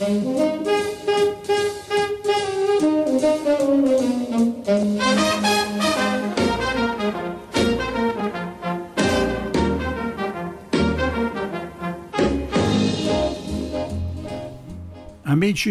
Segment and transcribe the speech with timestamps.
[0.00, 0.20] Amici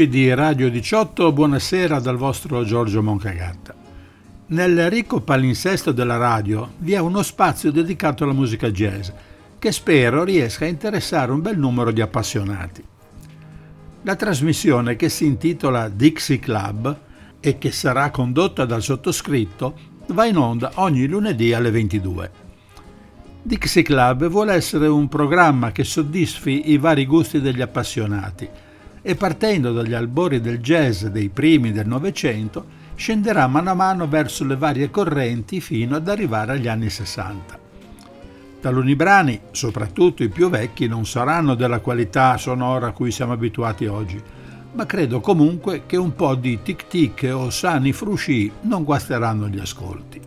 [0.09, 3.73] di Radio 18, buonasera dal vostro Giorgio Moncagatta.
[4.47, 9.07] Nel ricco palinsesto della radio vi è uno spazio dedicato alla musica jazz
[9.57, 12.95] che spero riesca a interessare un bel numero di appassionati.
[14.03, 16.97] La trasmissione che si intitola Dixie Club
[17.39, 19.75] e che sarà condotta dal sottoscritto
[20.07, 22.31] va in onda ogni lunedì alle 22.
[23.41, 28.47] Dixie Club vuole essere un programma che soddisfi i vari gusti degli appassionati
[29.01, 34.45] e partendo dagli albori del jazz dei primi del Novecento scenderà mano a mano verso
[34.45, 37.66] le varie correnti fino ad arrivare agli anni 60.
[38.67, 43.85] Taluni brani, soprattutto i più vecchi, non saranno della qualità sonora a cui siamo abituati
[43.85, 44.21] oggi,
[44.73, 50.19] ma credo comunque che un po' di tic-tic o sani frusci non guasteranno gli ascolti.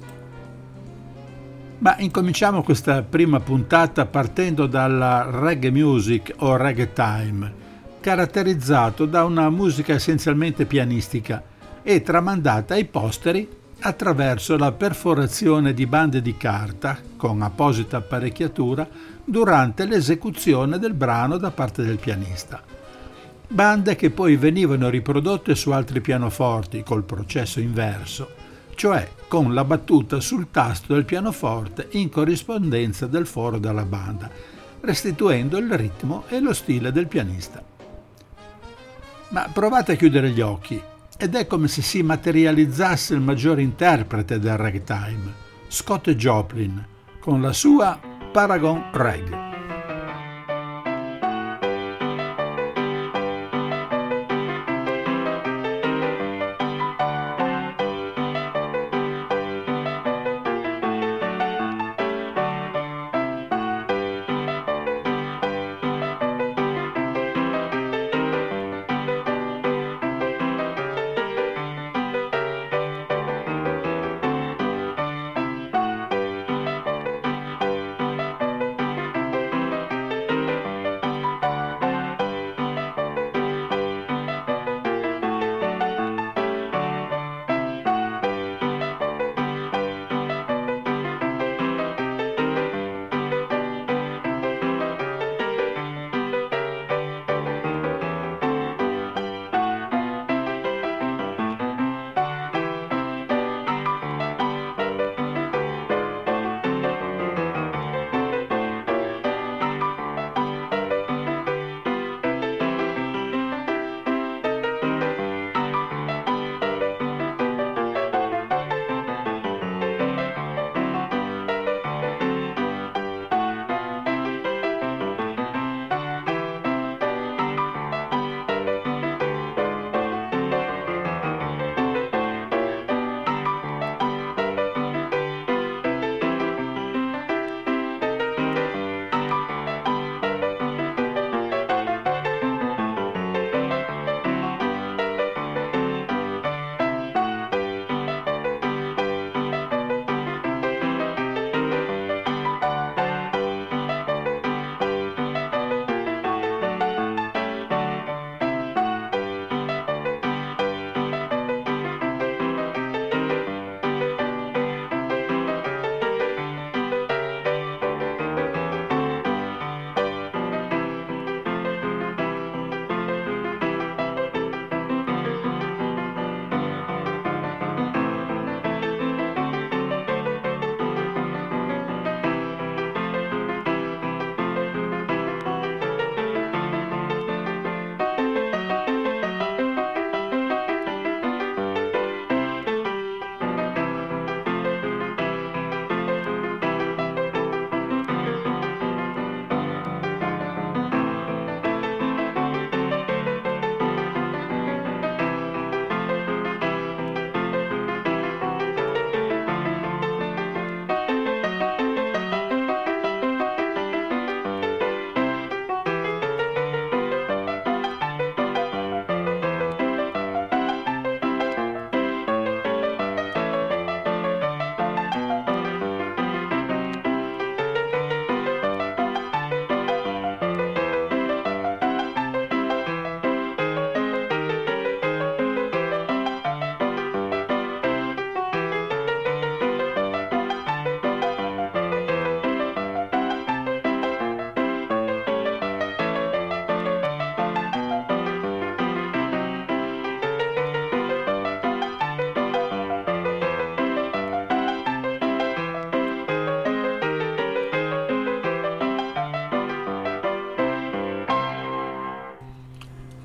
[1.80, 7.52] Ma incominciamo questa prima puntata partendo dalla reggae music o reggae time,
[8.00, 11.42] caratterizzato da una musica essenzialmente pianistica
[11.82, 13.46] e tramandata ai posteri
[13.80, 18.86] attraverso la perforazione di bande di carta con apposita apparecchiatura
[19.24, 22.62] durante l'esecuzione del brano da parte del pianista.
[23.48, 28.30] Bande che poi venivano riprodotte su altri pianoforti col processo inverso,
[28.74, 34.30] cioè con la battuta sul tasto del pianoforte in corrispondenza del foro della banda,
[34.80, 37.62] restituendo il ritmo e lo stile del pianista.
[39.28, 40.80] Ma provate a chiudere gli occhi
[41.22, 45.34] ed è come se si materializzasse il maggiore interprete del ragtime,
[45.68, 46.82] Scott Joplin,
[47.20, 48.00] con la sua
[48.32, 49.49] Paragon Rag.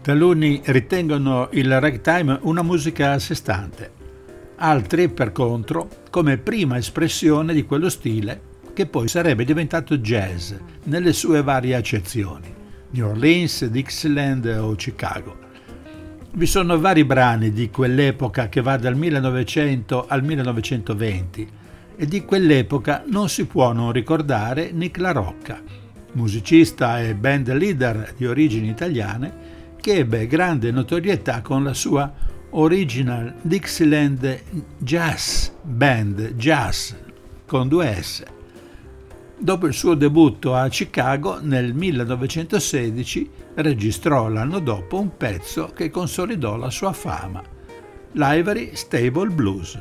[0.05, 3.89] Taluni ritengono il ragtime una musica a sé stante,
[4.57, 8.39] altri, per contro, come prima espressione di quello stile
[8.75, 10.53] che poi sarebbe diventato jazz
[10.83, 12.53] nelle sue varie accezioni,
[12.91, 15.37] New Orleans, Dixieland o Chicago.
[16.33, 21.49] Vi sono vari brani di quell'epoca che va dal 1900 al 1920
[21.95, 25.59] e di quell'epoca non si può non ricordare Nick La Rocca,
[26.11, 29.54] musicista e band leader di origini italiane
[29.85, 32.11] che ebbe grande notorietà con la sua
[32.49, 34.41] Original Dixieland
[34.79, 36.91] Jazz Band Jazz
[37.45, 38.23] con due S.
[39.37, 46.55] Dopo il suo debutto a Chicago nel 1916 registrò l'anno dopo un pezzo che consolidò
[46.55, 47.43] la sua fama,
[48.13, 49.79] l'Ivory Stable Blues.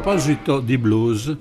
[0.00, 1.36] Proposito di blues,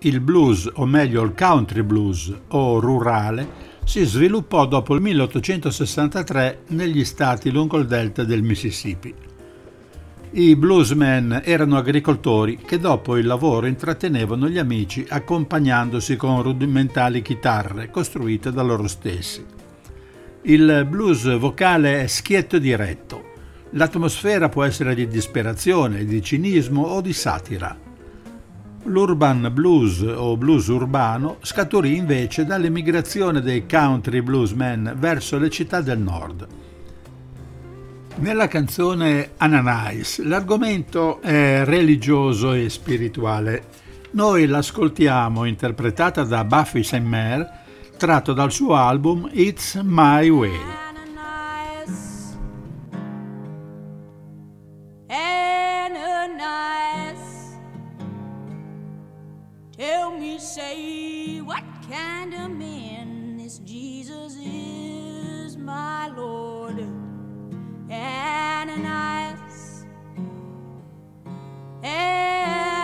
[0.00, 3.48] il blues, o meglio il country blues o rurale,
[3.84, 9.14] si sviluppò dopo il 1863 negli stati lungo il delta del Mississippi.
[10.32, 17.90] I bluesmen erano agricoltori che dopo il lavoro intrattenevano gli amici accompagnandosi con rudimentali chitarre
[17.90, 19.44] costruite da loro stessi.
[20.42, 23.28] Il blues vocale è schietto e diretto.
[23.74, 27.88] L'atmosfera può essere di disperazione, di cinismo o di satira.
[28.84, 35.98] L'urban blues o blues urbano scaturì invece dall'emigrazione dei country bluesmen verso le città del
[35.98, 36.46] nord.
[38.16, 43.64] Nella canzone Ananias l'argomento è religioso e spirituale.
[44.12, 47.00] Noi l'ascoltiamo interpretata da Buffy St.
[47.00, 47.48] Mare,
[47.96, 50.89] tratto dal suo album It's My Way.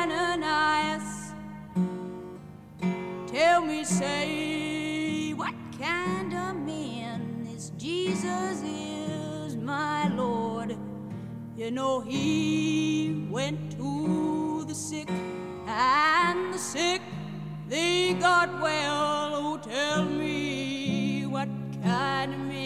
[0.03, 1.33] Ananias,
[3.27, 10.77] tell me, say what kind of man this Jesus is, my Lord.
[11.57, 15.09] You know, he went to the sick
[15.67, 17.01] and the sick
[17.69, 19.35] they got well.
[19.35, 21.49] Oh, tell me what
[21.83, 22.66] kind of man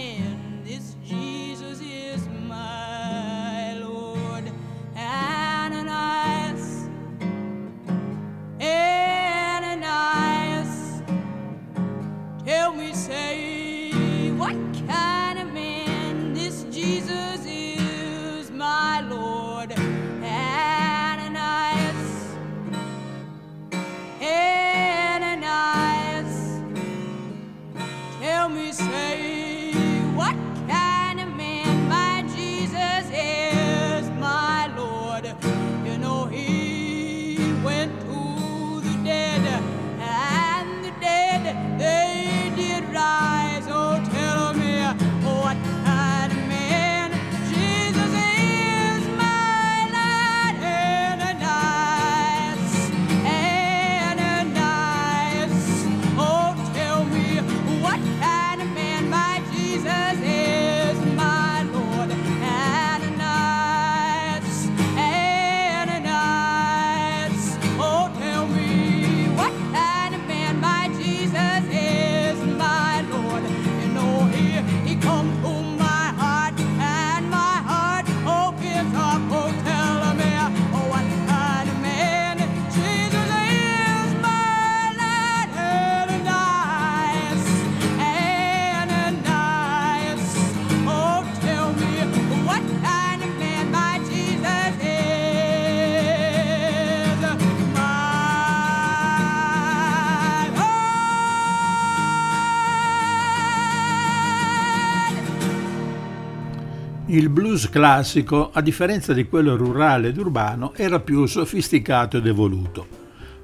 [107.12, 112.86] Il blues classico, a differenza di quello rurale ed urbano, era più sofisticato ed evoluto.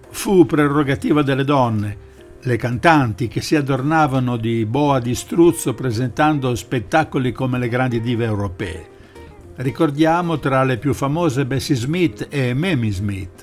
[0.09, 1.97] Fu prerogativa delle donne,
[2.43, 8.25] le cantanti che si adornavano di boa di struzzo presentando spettacoli come le grandi dive
[8.25, 8.89] europee.
[9.57, 13.43] Ricordiamo tra le più famose Bessie Smith e Mamie Smith.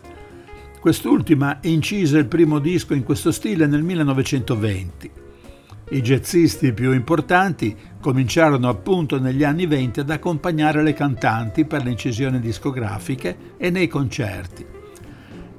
[0.79, 5.22] Quest'ultima incise il primo disco in questo stile nel 1920.
[5.89, 11.91] I jazzisti più importanti cominciarono appunto negli anni 20 ad accompagnare le cantanti per le
[11.91, 14.65] incisioni discografiche e nei concerti.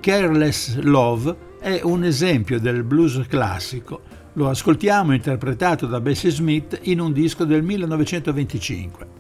[0.00, 4.02] Careless Love è un esempio del blues classico.
[4.34, 9.13] Lo ascoltiamo interpretato da Bessie Smith in un disco del 1925.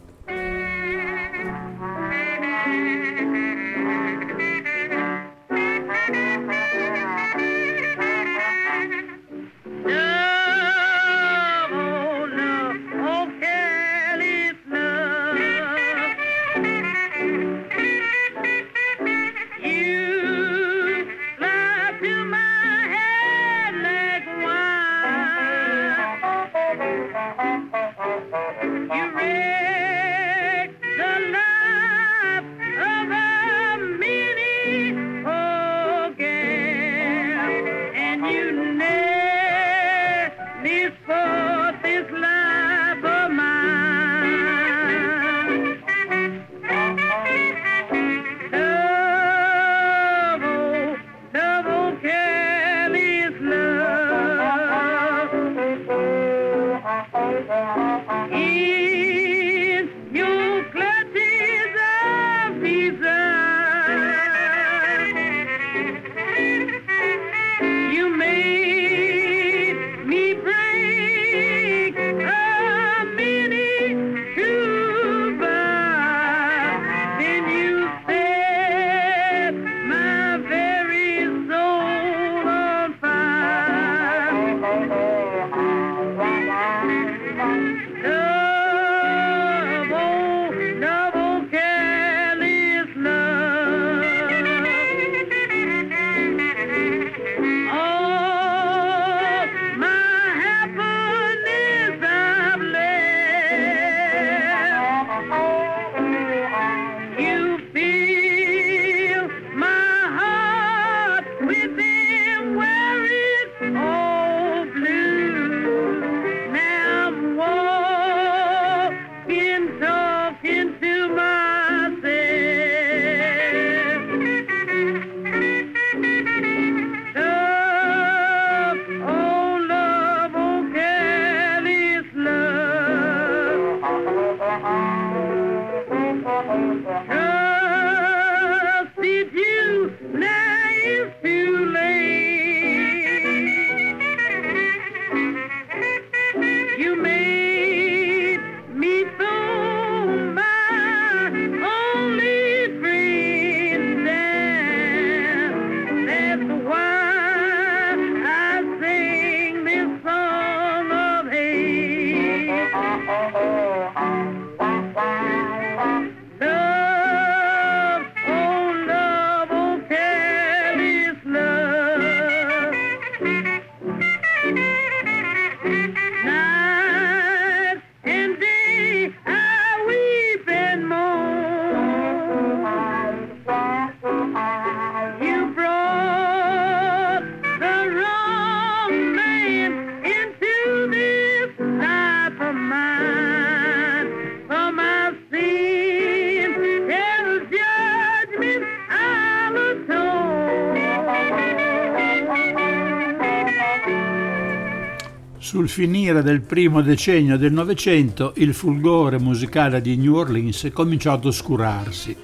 [205.74, 212.14] Finire del primo decennio del Novecento il fulgore musicale di New Orleans cominciò ad oscurarsi.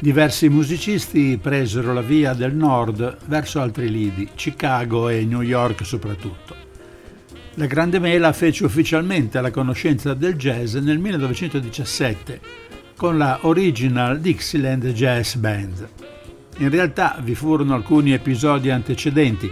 [0.00, 6.56] Diversi musicisti presero la via del nord verso altri lidi, Chicago e New York soprattutto.
[7.54, 12.40] La Grande Mela fece ufficialmente la conoscenza del jazz nel 1917
[12.96, 15.88] con la Original Dixieland Jazz Band.
[16.56, 19.48] In realtà vi furono alcuni episodi antecedenti,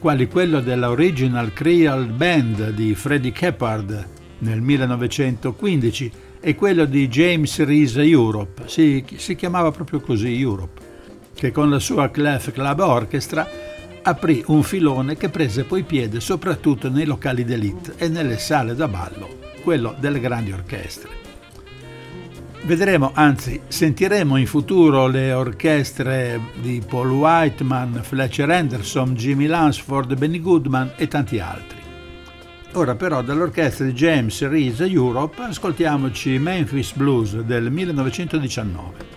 [0.00, 4.08] quali quello della Original Creole Band di Freddie Keppard
[4.38, 10.80] nel 1915 e quello di James Reese Europe, si, si chiamava proprio così Europe,
[11.34, 13.46] che con la sua Clef Club Orchestra
[14.00, 18.88] aprì un filone che prese poi piede soprattutto nei locali d'élite e nelle sale da
[18.88, 19.28] ballo,
[19.62, 21.19] quello delle grandi orchestre.
[22.62, 30.40] Vedremo, anzi sentiremo in futuro le orchestre di Paul Whiteman, Fletcher Henderson, Jimmy Lansford, Benny
[30.40, 31.78] Goodman e tanti altri.
[32.72, 39.09] Ora però dall'orchestra di James Reese Europe ascoltiamoci Memphis Blues del 1919.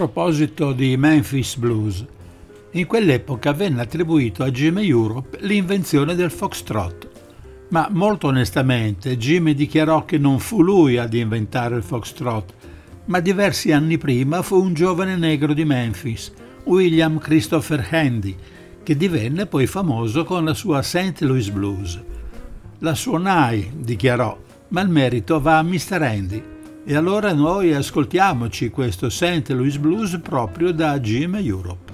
[0.00, 2.02] Proposito di Memphis Blues,
[2.70, 7.08] in quell'epoca venne attribuito a Jimmy Europe l'invenzione del foxtrot,
[7.68, 12.54] ma molto onestamente Jimmy dichiarò che non fu lui ad inventare il foxtrot,
[13.04, 16.32] ma diversi anni prima fu un giovane negro di Memphis,
[16.64, 18.34] William Christopher Handy,
[18.82, 21.20] che divenne poi famoso con la sua St.
[21.20, 22.00] Louis Blues.
[22.78, 24.34] La suonai, dichiarò,
[24.68, 26.00] ma il merito va a Mr.
[26.00, 26.49] Handy.
[26.84, 29.50] E allora noi ascoltiamoci questo St.
[29.50, 31.89] Louis Blues proprio da Jim Europe.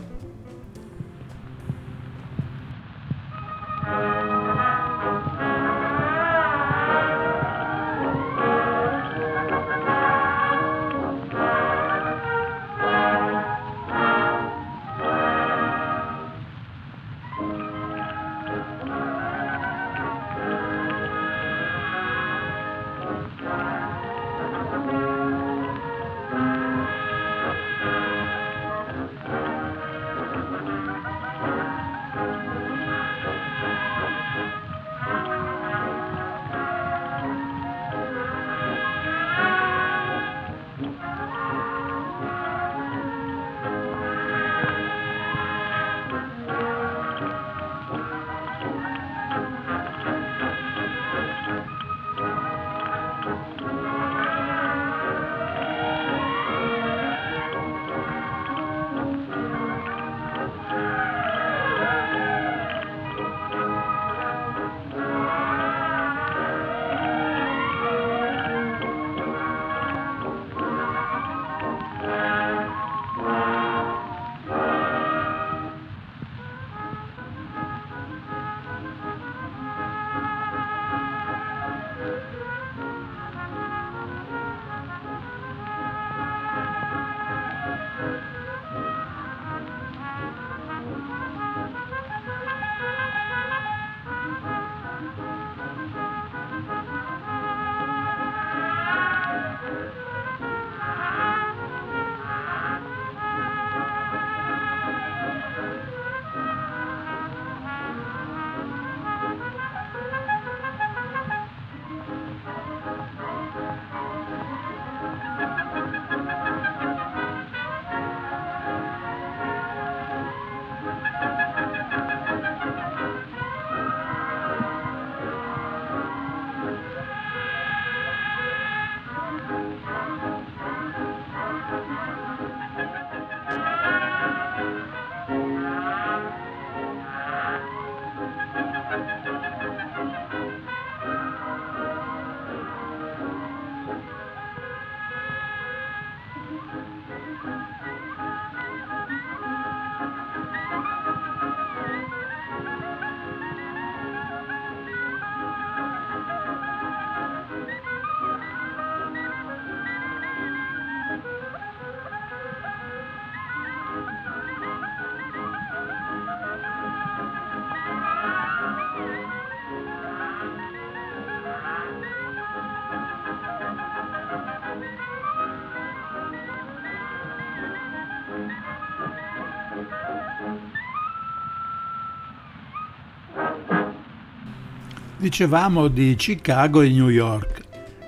[185.26, 187.62] Dicevamo di Chicago e New York.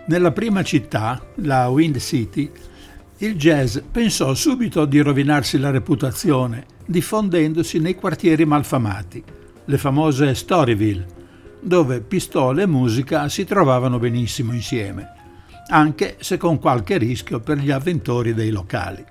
[0.06, 2.48] Nella prima città, la Wind City,
[3.16, 9.20] il jazz pensò subito di rovinarsi la reputazione, diffondendosi nei quartieri malfamati,
[9.64, 11.06] le famose Storyville,
[11.60, 15.08] dove pistole e musica si trovavano benissimo insieme,
[15.70, 19.04] anche se con qualche rischio per gli avventori dei locali.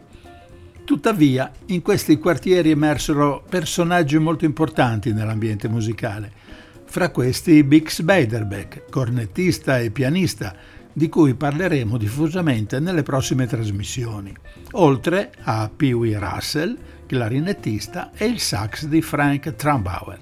[0.86, 6.47] Tuttavia, in questi quartieri emersero personaggi molto importanti nell'ambiente musicale,
[6.88, 10.56] fra questi Bix Beiderbecke, cornettista e pianista,
[10.92, 14.34] di cui parleremo diffusamente nelle prossime trasmissioni,
[14.72, 20.20] oltre a Pee Wee Russell, clarinettista, e il sax di Frank Trumbauer.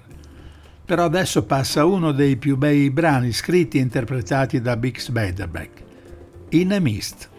[0.84, 5.84] Però adesso passa uno dei più bei brani scritti e interpretati da Bix Beiderbecke,
[6.50, 7.30] In a Mist.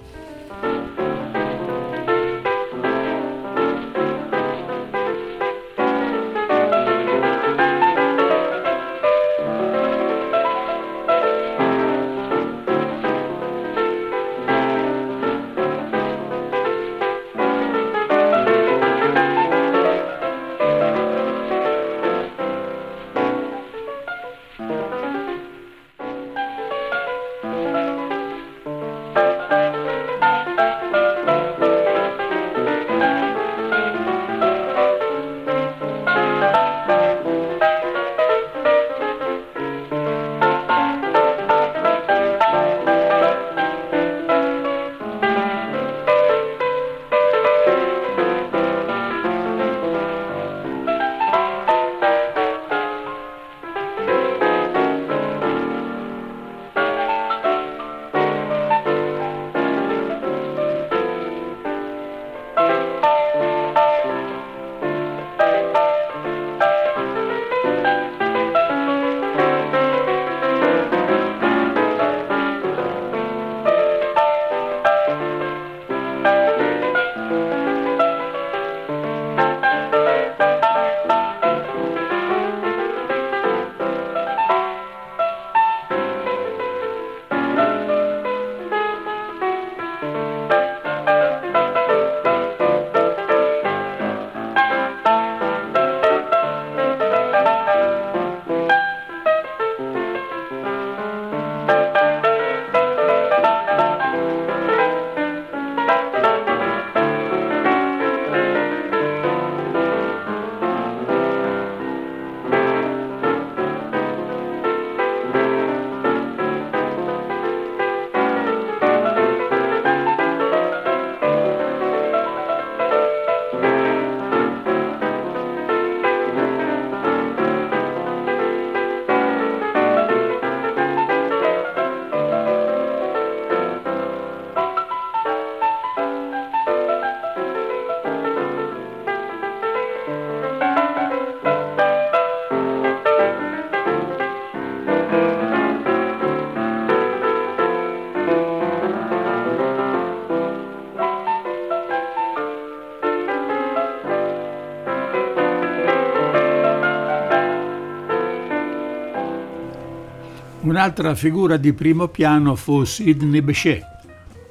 [160.76, 163.82] Un'altra figura di primo piano fu Sidney Bechet,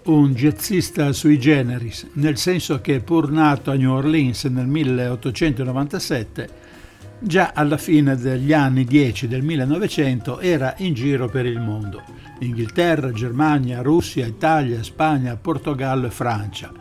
[0.05, 6.49] un jazzista sui generis, nel senso che pur nato a New Orleans nel 1897,
[7.19, 12.01] già alla fine degli anni 10 del 1900 era in giro per il mondo,
[12.39, 16.71] Inghilterra, Germania, Russia, Italia, Spagna, Portogallo e Francia.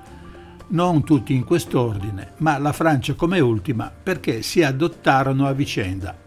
[0.68, 6.23] Non tutti in quest'ordine, ma la Francia come ultima perché si adottarono a vicenda.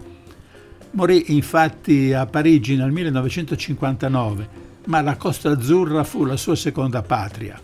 [0.97, 4.49] Morì infatti a Parigi nel 1959,
[4.85, 7.61] ma la Costa Azzurra fu la sua seconda patria.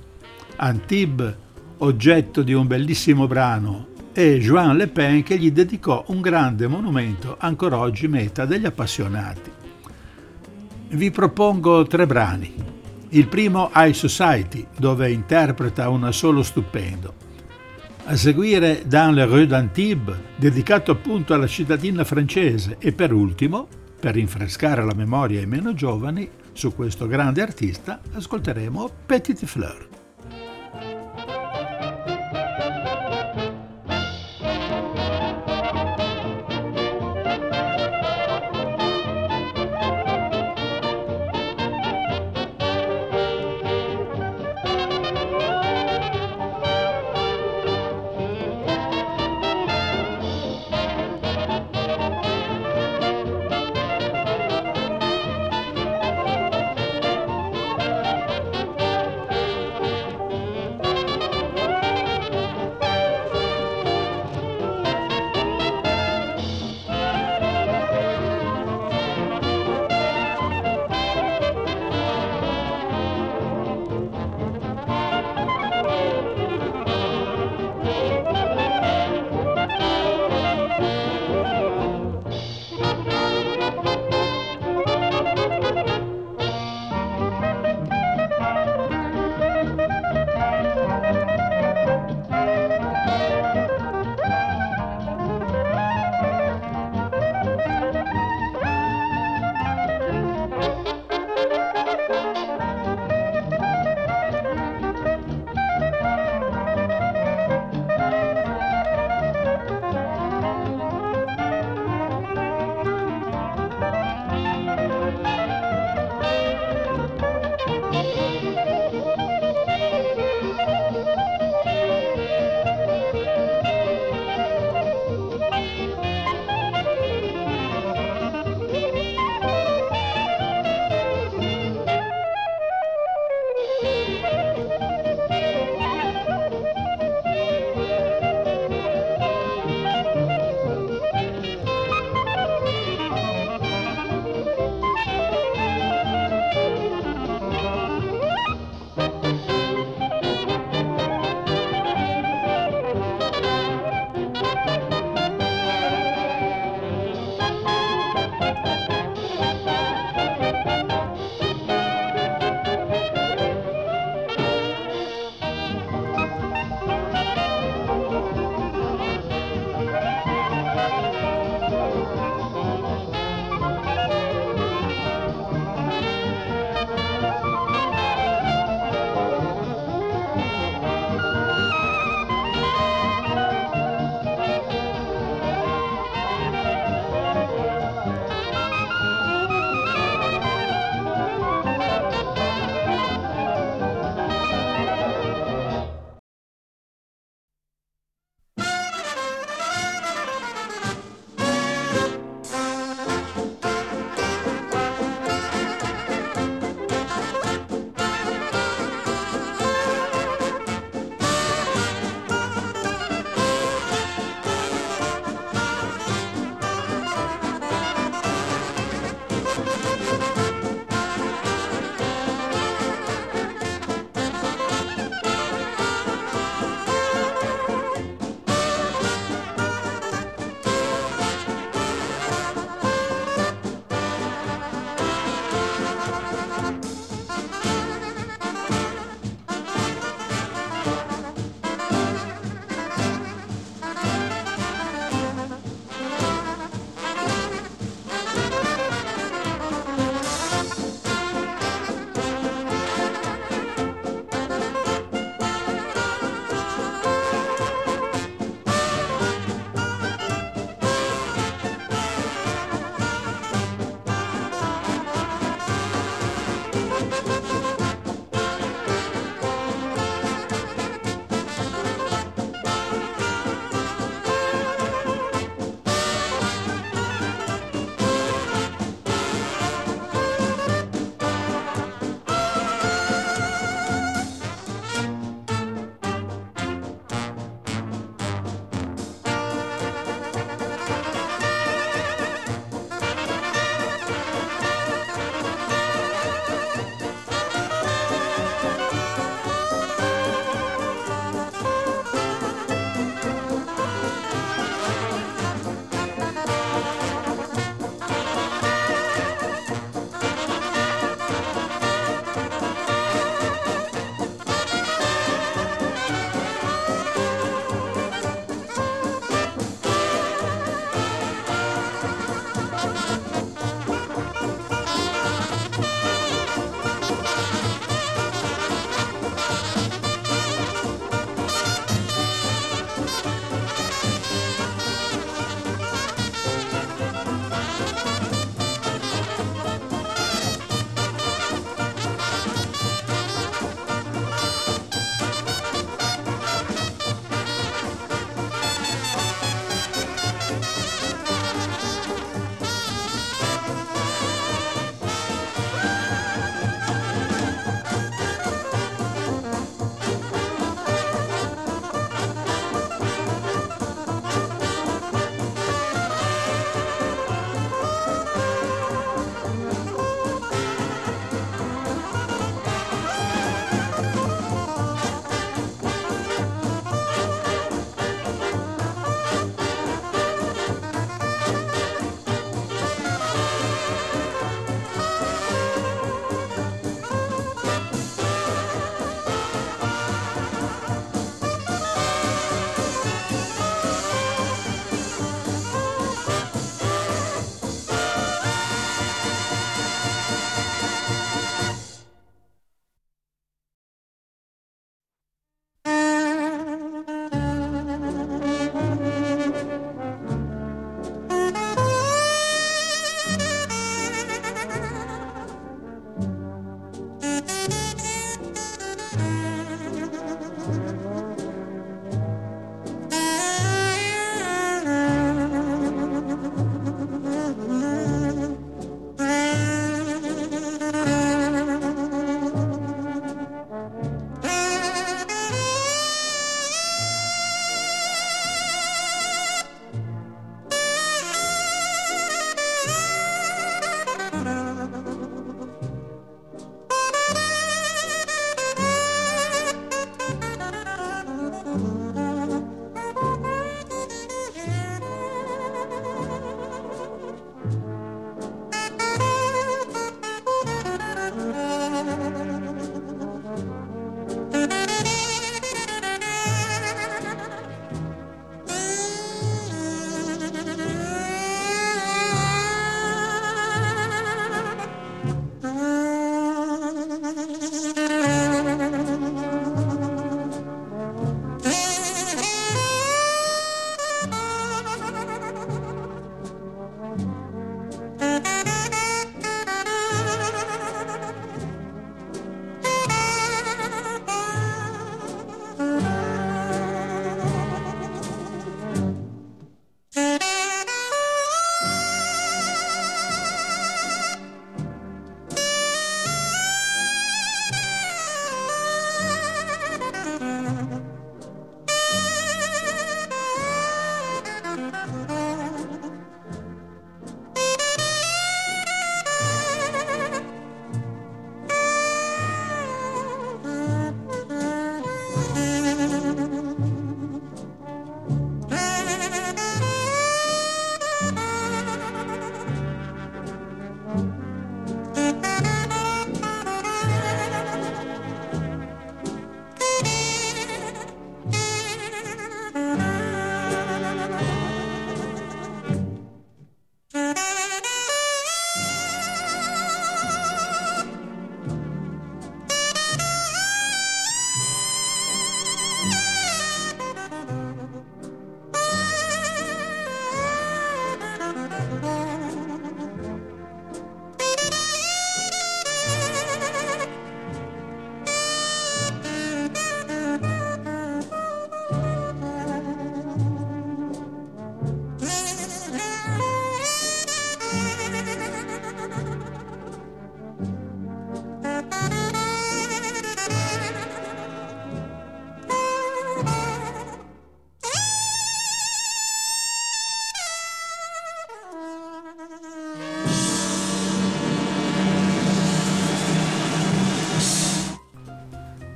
[0.57, 1.35] Antibes,
[1.79, 7.35] oggetto di un bellissimo brano, e Joan Le Pen che gli dedicò un grande monumento
[7.39, 9.51] ancora oggi meta degli appassionati.
[10.89, 12.53] Vi propongo tre brani.
[13.09, 17.22] Il primo High Society, dove interpreta un solo stupendo.
[18.05, 23.65] A seguire Dans le rue d'Antibes, dedicato appunto alla cittadina francese e per ultimo,
[23.97, 29.92] per rinfrescare la memoria ai meno giovani, su questo grande artista ascolteremo Petite Fleur.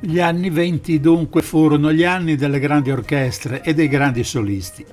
[0.07, 4.85] Gli anni venti dunque furono gli anni delle grandi orchestre e dei grandi solisti.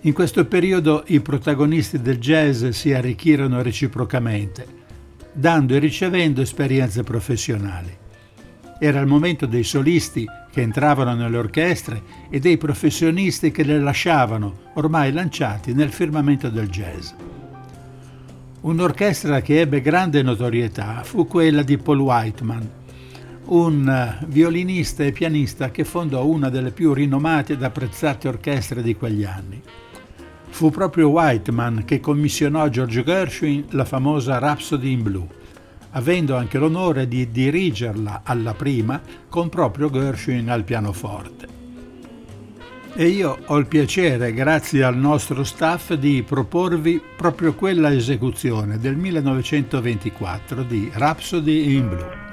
[0.00, 4.66] In questo periodo i protagonisti del jazz si arricchirono reciprocamente,
[5.30, 7.94] dando e ricevendo esperienze professionali.
[8.78, 14.70] Era il momento dei solisti che entravano nelle orchestre e dei professionisti che le lasciavano,
[14.76, 17.10] ormai lanciati nel firmamento del jazz.
[18.62, 22.82] Un'orchestra che ebbe grande notorietà fu quella di Paul Whiteman,
[23.46, 29.24] un violinista e pianista che fondò una delle più rinomate ed apprezzate orchestre di quegli
[29.24, 29.60] anni.
[30.48, 35.26] Fu proprio Whiteman che commissionò a George Gershwin la famosa Rhapsody in Blue,
[35.90, 41.48] avendo anche l'onore di dirigerla alla prima con proprio Gershwin al pianoforte.
[42.96, 48.94] E io ho il piacere, grazie al nostro staff, di proporvi proprio quella esecuzione del
[48.94, 52.23] 1924 di Rhapsody in Blue.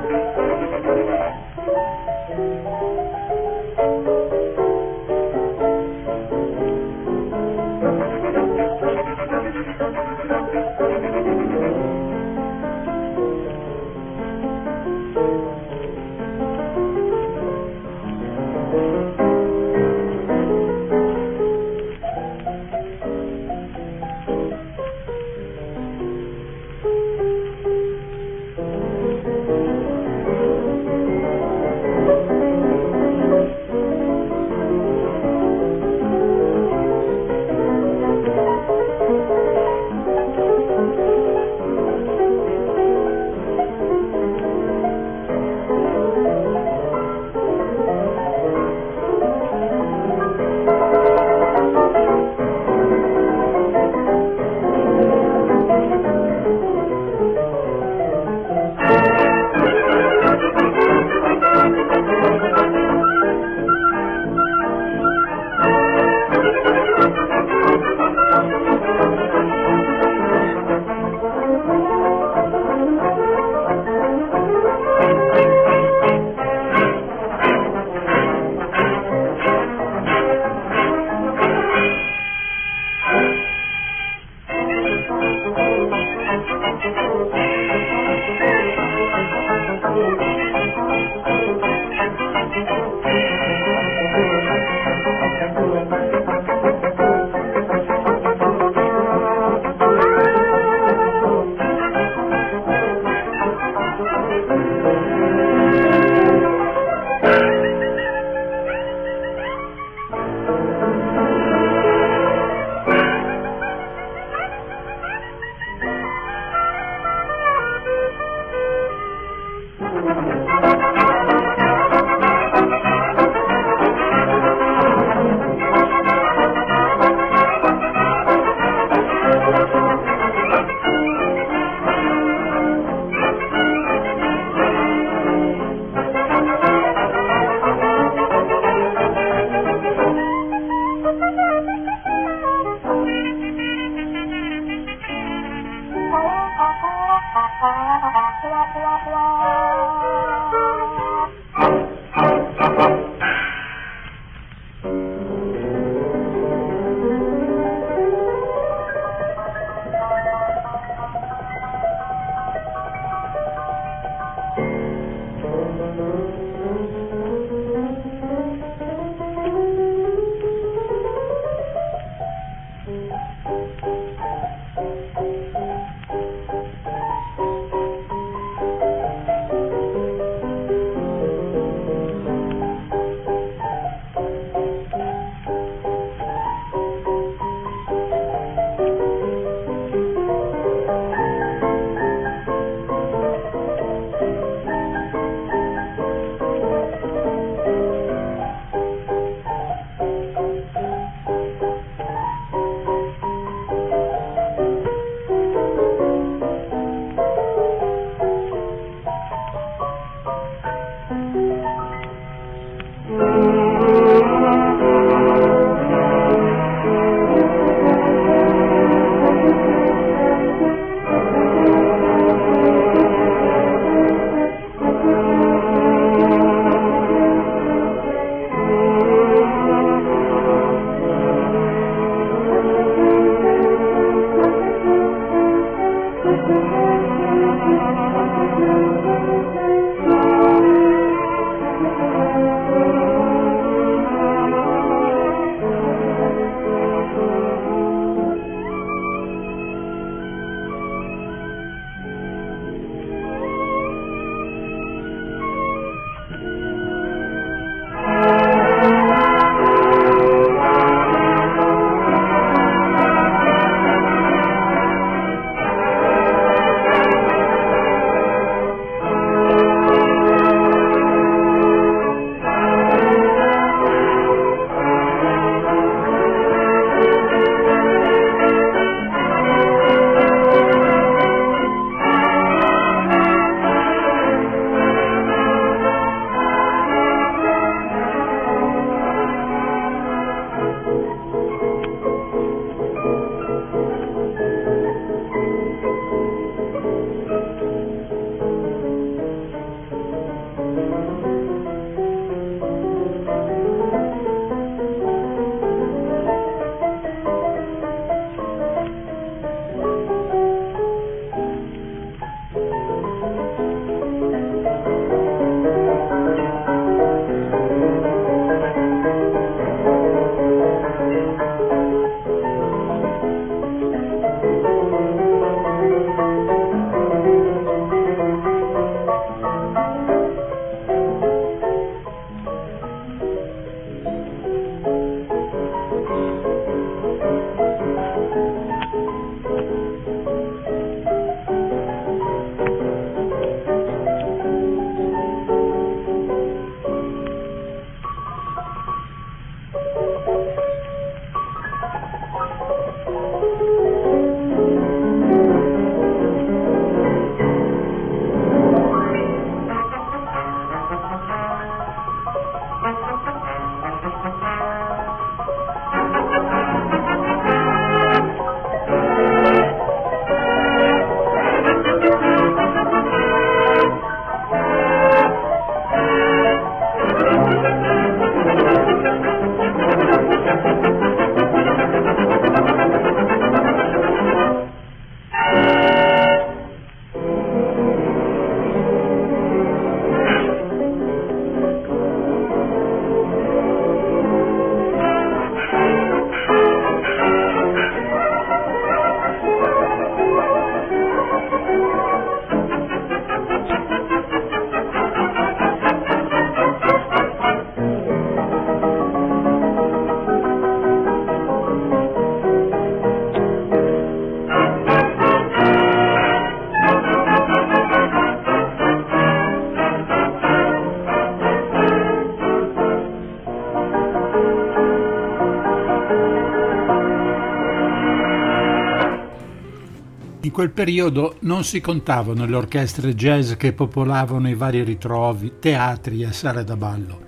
[430.60, 436.32] Quel periodo non si contavano le orchestre jazz che popolavano i vari ritrovi, teatri e
[436.32, 437.18] sale da ballo,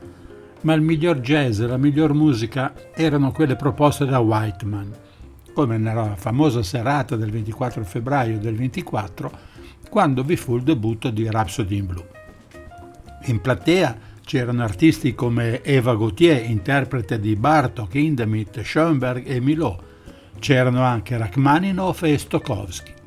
[0.61, 4.93] ma il miglior jazz e la miglior musica erano quelle proposte da Whiteman,
[5.55, 9.33] come nella famosa serata del 24 febbraio del 24,
[9.89, 12.09] quando vi fu il debutto di Rhapsody in Blue.
[13.29, 19.83] In platea c'erano artisti come Eva Gauthier, interprete di Bartok, Hindemith, Schoenberg e Milot.
[20.39, 23.01] C'erano anche Rachmaninoff e Stokowski.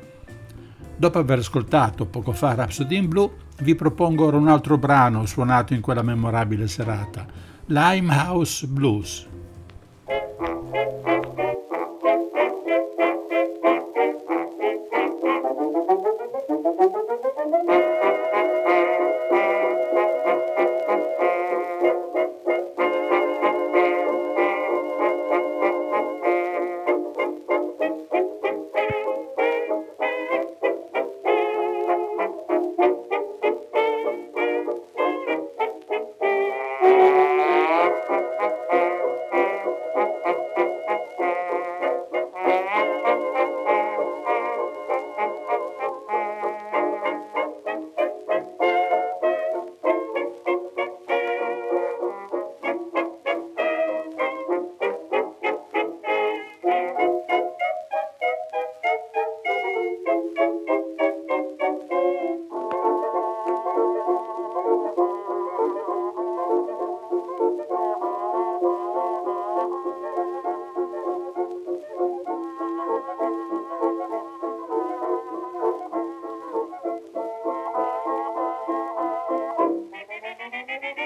[0.98, 3.30] Dopo aver ascoltato poco fa Rhapsody in Blue,
[3.60, 7.26] vi propongo ora un altro brano suonato in quella memorabile serata,
[7.66, 9.28] Limehouse Blues.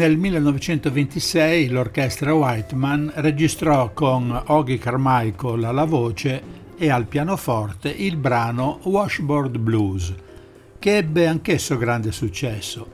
[0.00, 6.42] Nel 1926 l'orchestra Whiteman registrò con Oggy Carmichael alla voce
[6.78, 10.14] e al pianoforte il brano Washboard Blues,
[10.78, 12.90] che ebbe anch'esso grande successo.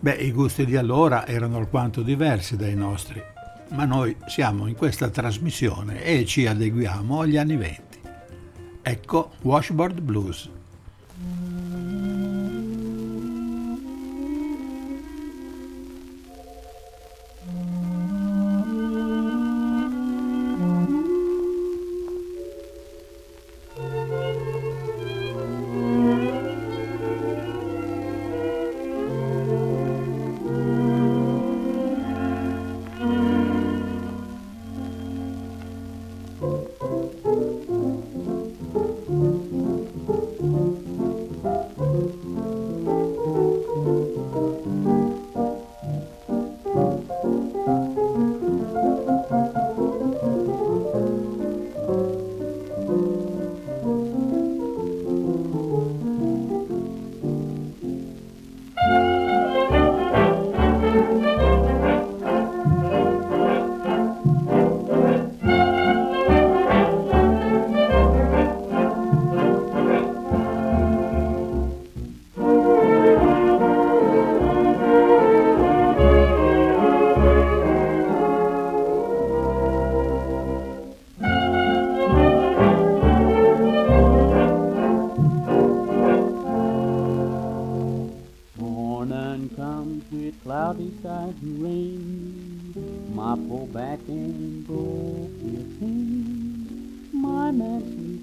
[0.00, 3.22] Beh, i gusti di allora erano alquanto diversi dai nostri,
[3.68, 8.00] ma noi siamo in questa trasmissione e ci adeguiamo agli anni venti.
[8.82, 10.50] Ecco Washboard Blues.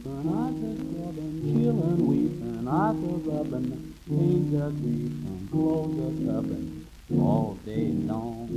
[0.02, 6.88] Sleeping, I a scrubbing, chillin' weeping, I a rubbing, pains a creeping, clothes a tubbing,
[7.20, 8.50] all day long.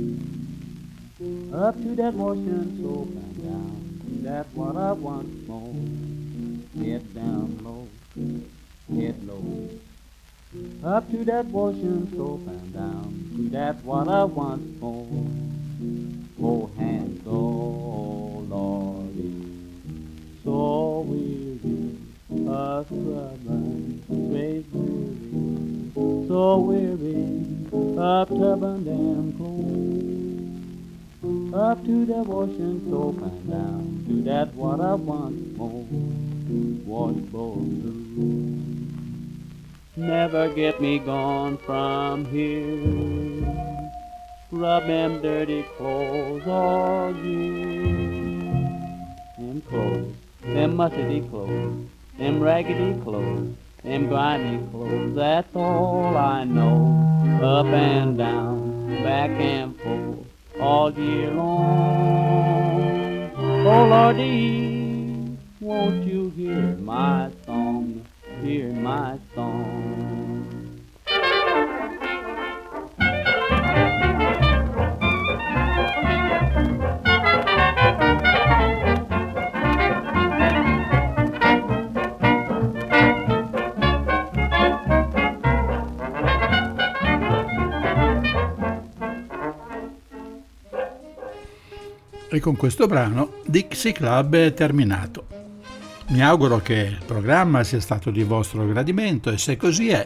[1.53, 5.73] Up to that washing soap and down, that's what I want more.
[6.83, 7.87] Get down low,
[8.93, 9.69] get low.
[10.83, 15.07] Up to that washing soap and down, to that what I want more.
[16.41, 19.33] Oh, hands, oh Lordy,
[20.43, 20.94] so
[22.55, 27.35] a scrubbing, straight weary, so weary,
[27.97, 29.95] up tubbing damn clothes.
[31.53, 35.85] Up to the washing soap and down, to that what I want more.
[36.85, 38.63] Washbowl blue.
[39.97, 43.45] Never get me gone from here.
[44.47, 47.83] Scrub them dirty clothes all year.
[49.37, 57.01] Them clothes, them musty clothes, them raggedy clothes, them grimy clothes, that's all I know.
[57.41, 60.25] Up and down, back and forth,
[60.59, 62.15] all year long.
[63.37, 68.05] Oh Lordy, won't you hear my song?
[68.41, 69.74] Hear my song.
[92.35, 95.25] E con questo brano Dixie Club è terminato.
[96.07, 100.05] Mi auguro che il programma sia stato di vostro gradimento e se così è,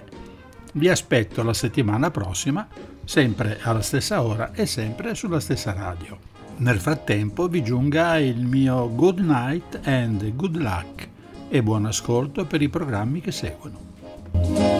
[0.73, 2.67] vi aspetto la settimana prossima,
[3.03, 6.19] sempre alla stessa ora e sempre sulla stessa radio.
[6.57, 11.07] Nel frattempo vi giunga il mio good night and good luck
[11.49, 14.78] e buon ascolto per i programmi che seguono.